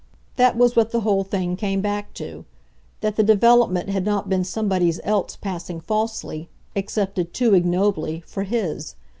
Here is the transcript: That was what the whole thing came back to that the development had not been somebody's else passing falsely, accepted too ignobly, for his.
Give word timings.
That 0.35 0.57
was 0.57 0.75
what 0.75 0.89
the 0.89 1.01
whole 1.01 1.23
thing 1.23 1.55
came 1.55 1.79
back 1.79 2.15
to 2.15 2.43
that 3.01 3.17
the 3.17 3.23
development 3.23 3.89
had 3.89 4.03
not 4.03 4.29
been 4.29 4.43
somebody's 4.43 4.99
else 5.03 5.35
passing 5.35 5.79
falsely, 5.79 6.49
accepted 6.75 7.35
too 7.35 7.53
ignobly, 7.53 8.21
for 8.25 8.41
his. 8.41 8.95